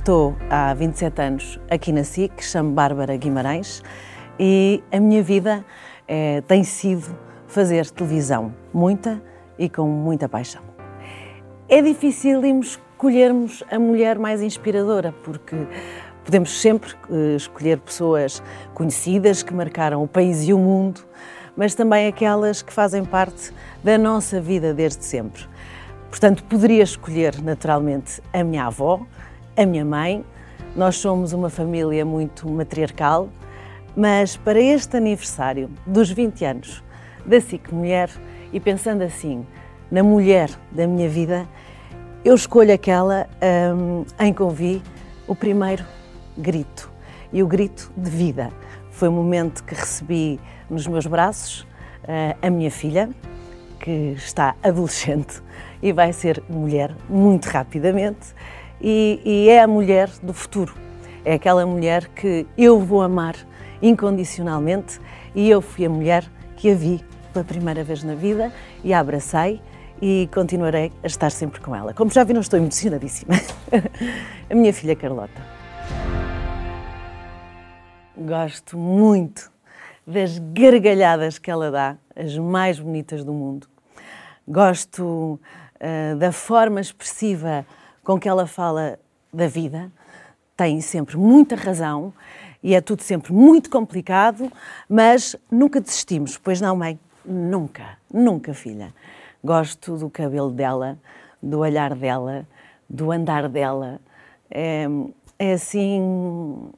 [0.00, 3.82] estou há 27 anos aqui na SIC, chamo Bárbara Guimarães
[4.38, 5.62] e a minha vida
[6.08, 7.14] é, tem sido
[7.46, 9.22] fazer televisão, muita
[9.58, 10.62] e com muita paixão.
[11.68, 15.54] É difícil escolhermos a mulher mais inspiradora, porque
[16.24, 18.42] podemos sempre uh, escolher pessoas
[18.72, 21.02] conhecidas que marcaram o país e o mundo,
[21.54, 23.52] mas também aquelas que fazem parte
[23.84, 25.42] da nossa vida desde sempre.
[26.08, 29.06] Portanto, poderia escolher naturalmente a minha avó,
[29.56, 30.24] a minha mãe.
[30.74, 33.28] Nós somos uma família muito matriarcal,
[33.96, 36.84] mas para este aniversário dos 20 anos
[37.26, 38.10] da SIC Mulher
[38.52, 39.46] e pensando assim
[39.90, 41.48] na mulher da minha vida,
[42.24, 43.26] eu escolho aquela
[43.74, 44.82] um, em que ouvi
[45.26, 45.84] o primeiro
[46.36, 46.90] grito
[47.32, 48.50] e o grito de vida.
[48.90, 50.38] Foi o momento que recebi
[50.68, 51.62] nos meus braços
[52.04, 53.10] uh, a minha filha,
[53.80, 55.42] que está adolescente
[55.82, 58.34] e vai ser mulher muito rapidamente,
[58.80, 60.74] e, e é a mulher do futuro.
[61.24, 63.36] É aquela mulher que eu vou amar
[63.82, 65.00] incondicionalmente
[65.34, 66.24] e eu fui a mulher
[66.56, 69.60] que a vi pela primeira vez na vida e a abracei
[70.00, 71.92] e continuarei a estar sempre com ela.
[71.92, 73.34] Como já viram, estou emocionadíssima.
[74.48, 75.42] a minha filha Carlota.
[78.16, 79.50] Gosto muito
[80.06, 83.66] das gargalhadas que ela dá, as mais bonitas do mundo.
[84.46, 85.40] Gosto
[85.76, 87.64] uh, da forma expressiva
[88.02, 88.98] com que ela fala
[89.32, 89.90] da vida.
[90.56, 92.12] Tem sempre muita razão
[92.62, 94.50] e é tudo sempre muito complicado,
[94.88, 96.36] mas nunca desistimos.
[96.36, 96.98] Pois não, mãe?
[97.24, 98.94] Nunca, nunca, filha.
[99.42, 100.98] Gosto do cabelo dela,
[101.42, 102.46] do olhar dela,
[102.88, 104.00] do andar dela.
[104.50, 104.86] É,
[105.38, 106.00] é assim.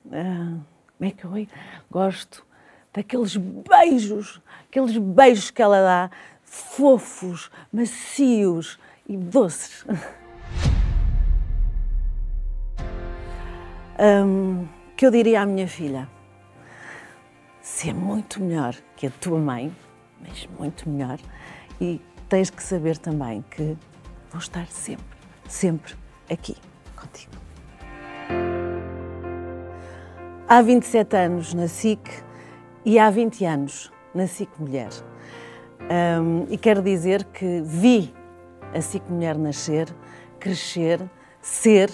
[0.07, 0.61] Uh,
[0.99, 1.47] como é que eu
[1.91, 2.47] gosto
[2.93, 6.11] daqueles beijos, aqueles beijos que ela dá,
[6.45, 8.79] fofos, macios
[9.09, 9.85] e doces.
[13.99, 14.67] Um,
[14.97, 16.09] que eu diria à minha filha?
[17.61, 19.75] Se é muito melhor que a tua mãe,
[20.21, 21.19] mas muito melhor,
[21.81, 23.77] e tens que saber também que
[24.31, 25.05] vou estar sempre,
[25.47, 25.95] sempre
[26.31, 26.57] aqui
[26.97, 27.33] contigo.
[30.49, 32.01] Há 27 anos na SIC
[32.85, 34.91] e há 20 anos na SIC Mulher.
[35.83, 38.15] Um, e quero dizer que vi
[38.75, 39.89] a SIC Mulher nascer,
[40.39, 41.01] crescer,
[41.41, 41.91] ser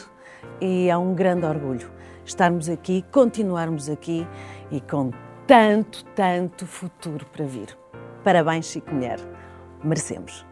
[0.61, 4.27] e é um grande orgulho estarmos aqui, continuarmos aqui
[4.71, 5.11] e com
[5.47, 7.77] tanto, tanto futuro para vir.
[8.23, 9.19] Parabéns, Chico Mulher.
[9.83, 10.48] Merecemos.